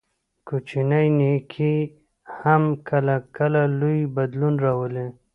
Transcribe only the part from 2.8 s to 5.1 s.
کله کله لوی بدلون راولي.